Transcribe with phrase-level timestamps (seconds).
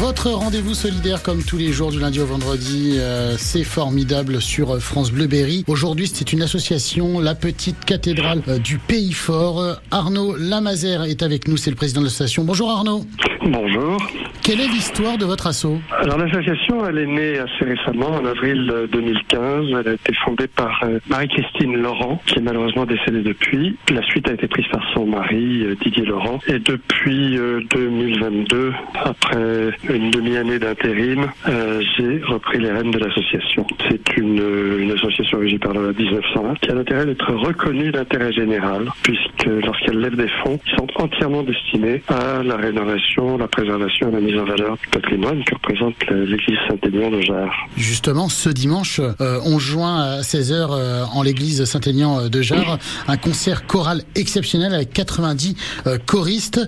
[0.00, 4.80] Votre rendez-vous solidaire comme tous les jours du lundi au vendredi, euh, c'est formidable sur
[4.80, 5.62] France Bleu Berry.
[5.68, 9.76] Aujourd'hui, c'est une association, la petite cathédrale euh, du Pays Fort.
[9.90, 12.44] Arnaud Lamazère est avec nous, c'est le président de l'association.
[12.44, 13.04] Bonjour Arnaud.
[13.42, 13.96] Bonjour.
[14.42, 18.70] Quelle est l'histoire de votre assaut Alors l'association, elle est née assez récemment, en avril
[18.92, 19.66] 2015.
[19.80, 23.76] Elle a été fondée par euh, Marie-Christine Laurent, qui est malheureusement décédée depuis.
[23.90, 26.38] La suite a été prise par son mari, euh, Didier Laurent.
[26.48, 27.38] Et depuis
[27.70, 33.66] 2022, euh, après une demi-année d'intérim, j'ai repris les rênes de l'association.
[33.88, 34.42] C'est une,
[34.80, 40.00] une association régie par la 1901 qui a l'intérêt d'être reconnue d'intérêt général, puisque lorsqu'elle
[40.00, 44.38] lève des fonds, ils sont entièrement destinés à la rénovation, la préservation et la mise
[44.38, 47.68] en valeur du patrimoine que représente l'église Saint-Aignan de Jarre.
[47.76, 53.16] Justement, ce dimanche, euh, on joint à 16h euh, en l'église Saint-Aignan de Jarre un
[53.16, 56.60] concert choral exceptionnel avec 90 euh, choristes.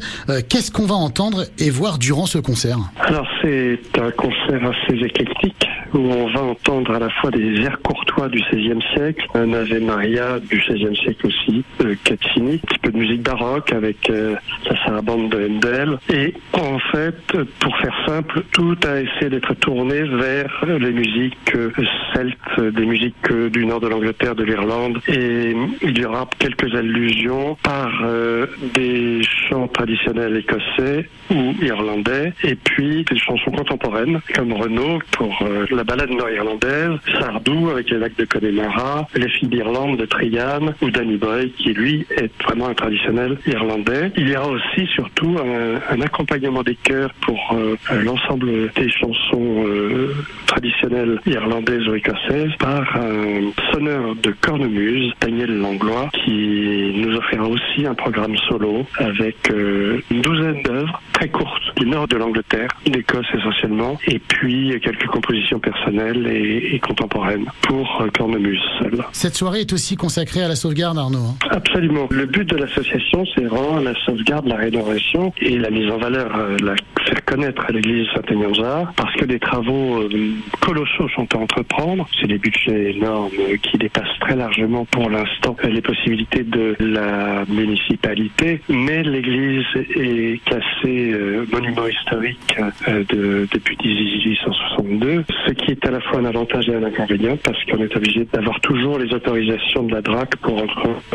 [0.48, 2.79] Qu'est-ce qu'on va entendre et voir durant ce concert?
[2.97, 7.79] Alors c'est un concert assez éclectique où on va entendre à la fois des airs
[7.83, 11.65] courtois du XVIe siècle, un Ave Maria du XVIe siècle aussi,
[12.05, 15.99] Caccini, un petit peu de musique baroque avec la sarabande de Handel.
[16.13, 17.17] Et en fait,
[17.61, 21.53] pour faire simple, tout a essayé d'être tourné vers les musiques
[22.15, 24.99] celtes, des musiques du nord de l'Angleterre, de l'Irlande.
[25.09, 32.55] Et il y aura quelques allusions par euh, des chants traditionnels écossais ou irlandais, et
[32.55, 38.17] puis des chansons contemporaines, comme Renault pour euh, la balade nord-irlandaise, Sardou avec les lacs
[38.17, 42.75] de Connemara, les filles d'Irlande de Trian, ou Danny Boy, qui lui est vraiment un
[42.75, 44.13] traditionnel irlandais.
[44.17, 45.39] Il y aura aussi surtout
[45.91, 50.15] un accompagnement des chœurs pour euh, l'ensemble des chansons euh,
[50.46, 57.87] traditionnelles irlandaises ou écossaises par un sonneur de cornemuse, Daniel Langlois, qui nous offrira aussi
[57.87, 63.27] un programme solo avec euh, une douzaine d'œuvres très courtes du nord de l'Angleterre, d'Écosse
[63.38, 68.60] essentiellement, et puis quelques compositions personnelles et, contemporaines pour cornemuse.
[69.12, 71.19] Cette soirée est aussi consacrée à la sauvegarde, Arnaud.
[71.19, 71.37] Hein?
[71.50, 72.09] Absolument.
[72.11, 76.31] Le but de l'association, c'est vraiment la sauvegarde, la rénovation et la mise en valeur,
[76.32, 77.02] la faire
[77.32, 82.06] connaître l'église Saint-Aignan parce que des travaux euh, colossaux sont à entreprendre.
[82.20, 83.31] C'est des budgets énormes
[83.62, 91.12] qui dépassent très largement pour l'instant les possibilités de la municipalité, mais l'église est classée
[91.12, 92.56] euh, monument historique
[92.88, 97.38] euh, de, depuis 1862, ce qui est à la fois un avantage et un inconvénient
[97.43, 100.66] parce qu'on est obligé d'avoir toujours les autorisations de la DRAC pour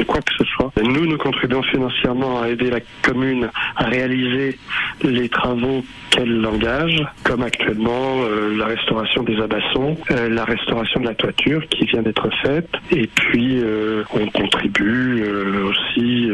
[0.07, 0.71] quoi que ce soit.
[0.83, 4.57] Nous, nous contribuons financièrement à aider la commune à réaliser
[5.03, 11.05] les travaux qu'elle engage, comme actuellement euh, la restauration des abassons, euh, la restauration de
[11.05, 15.23] la toiture qui vient d'être faite, et puis euh, on contribue
[15.63, 16.29] aussi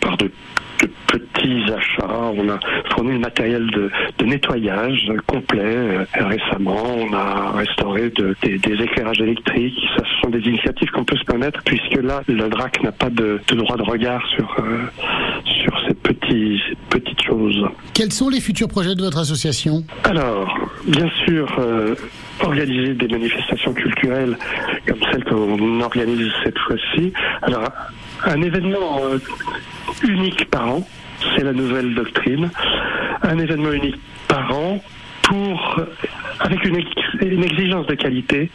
[0.00, 0.30] par de
[1.06, 2.32] petits achats.
[2.36, 2.58] On a
[2.90, 3.90] fourni le matériel de,
[4.24, 6.06] nettoyage complet.
[6.14, 9.78] récemment, on a restauré des, éclairages électriques.
[9.96, 13.40] Ce sont des initiatives qu'on peut se permettre puisque là, le DRAC n'a pas de,
[13.54, 14.56] droit de regard sur,
[16.02, 17.64] petits, petites choses.
[17.94, 19.84] Quels sont les futurs projets de votre association?
[20.04, 21.94] Alors, bien sûr, euh,
[22.40, 24.36] organiser des manifestations culturelles
[24.86, 27.12] comme celle qu'on organise cette fois-ci.
[27.42, 27.68] Alors,
[28.24, 29.18] un événement euh,
[30.06, 30.88] unique par an,
[31.36, 32.50] c'est la nouvelle doctrine.
[33.22, 34.82] Un événement unique par an
[35.22, 35.80] pour,
[36.40, 36.82] avec une,
[37.20, 38.50] une, exigence de qualité,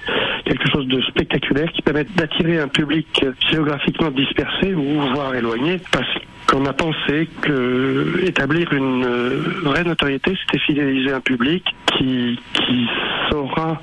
[0.46, 6.08] quelque chose de spectaculaire qui permet d'attirer un public géographiquement dispersé ou voire éloigné, parce
[6.48, 11.64] qu'on a pensé que établir une euh, vraie notoriété, c'était fidéliser un public
[11.98, 12.88] qui, qui
[13.30, 13.82] saura,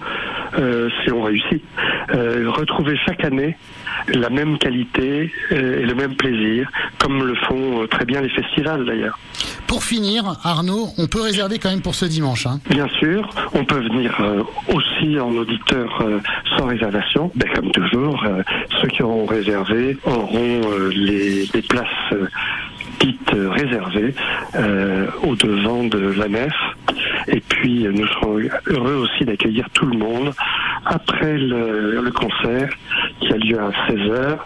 [0.59, 1.63] euh, si on réussit,
[2.15, 3.57] euh, retrouver chaque année
[4.09, 6.69] la même qualité et le même plaisir,
[6.99, 9.19] comme le font très bien les festivals d'ailleurs.
[9.67, 12.47] Pour finir, Arnaud, on peut réserver quand même pour ce dimanche.
[12.47, 12.61] Hein.
[12.69, 14.21] Bien sûr, on peut venir
[14.69, 16.05] aussi en auditeur
[16.57, 17.31] sans réservation.
[17.37, 18.25] Ben, comme toujours,
[18.81, 20.61] ceux qui auront réservé auront
[20.91, 22.13] les, les, places
[23.03, 24.15] dites réservées
[24.55, 26.53] euh, au devant de la nef.
[27.29, 30.33] Et puis nous serons heureux aussi d'accueillir tout le monde
[30.85, 32.69] après le, concert
[33.21, 34.39] qui a lieu à 16h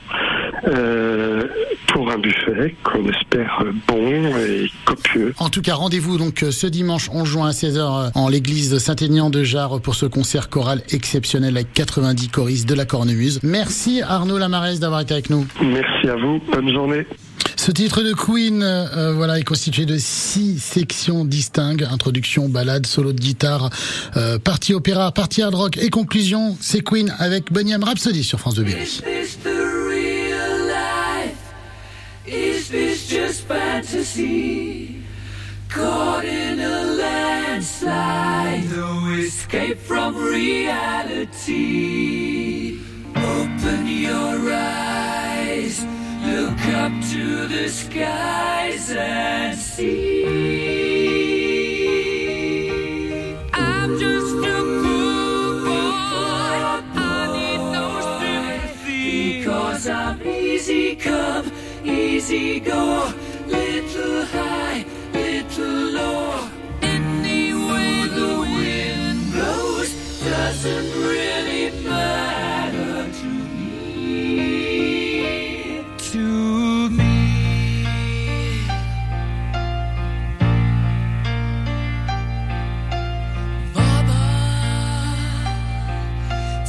[0.69, 1.45] euh,
[1.89, 5.35] pour un buffet qu'on espère bon et copieux.
[5.39, 9.31] En tout cas, rendez-vous donc ce dimanche 11 juin à 16h en l'église de Saint-Aignan
[9.31, 13.41] de Jarre pour ce concert choral exceptionnel avec 90 choristes de la Cornemuse.
[13.43, 15.47] Merci Arnaud Lamarès d'avoir été avec nous.
[15.61, 16.41] Merci à vous.
[16.53, 17.07] Bonne journée.
[17.67, 23.13] Ce titre de Queen, euh, voilà, est constitué de six sections distinctes introduction, ballade, solo
[23.13, 23.71] de guitare,
[24.17, 26.57] euh, partie opéra, partie hard rock et conclusion.
[26.61, 29.03] C'est Queen avec Bunyan Rhapsody sur France 2 Berry.
[35.69, 41.19] Caught in a slide, no escape from reality.
[43.17, 45.06] Open your eyes,
[46.37, 50.27] look up to the skies and see.
[53.55, 56.59] I'm just a poor boy,
[56.95, 57.87] I need no
[58.21, 59.39] sympathy.
[59.39, 61.51] Because I'm easy come,
[61.85, 63.13] easy go,
[63.47, 64.85] little high,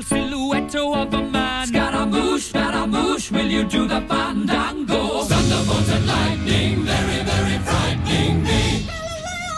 [0.00, 1.66] little silhouette of a man.
[1.66, 5.22] Scaramouche, Scaramouche, will you do the fandango?
[5.24, 8.86] Thunderbolt and lightning, very, very frightening me.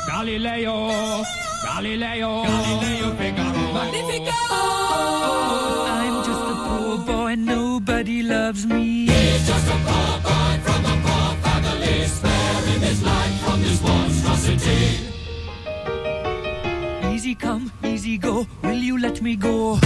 [0.06, 1.24] Galileo,
[1.64, 3.72] Galileo, Galileo Figaro.
[3.72, 4.40] Magnifico!
[5.98, 9.06] I'm just a poor boy, nobody loves me.
[9.06, 15.08] He's just a poor boy from a poor family, sparing his life from this monstrosity.
[17.14, 18.46] Easy come, easy go.
[18.62, 19.81] Will you let me go?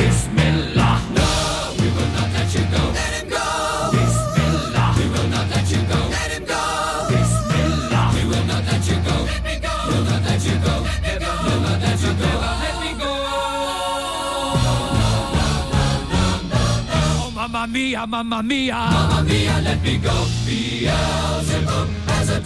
[17.76, 18.74] Mamma mia, mamma mia.
[18.74, 20.26] Mamma mia, let me go.
[20.46, 22.40] Beelzebub has a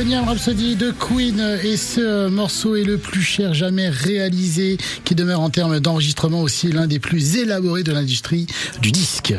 [0.00, 5.40] Bohemian Rhapsody de Queen et ce morceau est le plus cher jamais réalisé qui demeure
[5.40, 8.46] en termes d'enregistrement aussi l'un des plus élaborés de l'industrie
[8.80, 9.34] du disque.